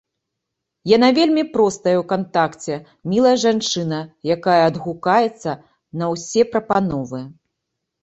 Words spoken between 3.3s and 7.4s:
жанчына, якая адгукаецца на ўсе прапановы.